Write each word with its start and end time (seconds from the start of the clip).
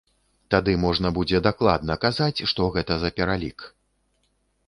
Тады 0.53 0.73
можна 0.83 1.09
будзе 1.17 1.41
дакладна 1.49 1.97
казаць, 2.07 2.43
што 2.53 2.61
гэта 2.77 2.93
за 3.03 3.09
пералік. 3.19 3.59